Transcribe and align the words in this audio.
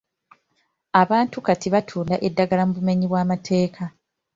Abantu 1.01 1.37
kati 1.45 1.67
batunda 1.73 2.15
eddagala 2.27 2.63
mu 2.67 2.73
bumenyi 2.77 3.05
bw'amateeka. 3.07 3.83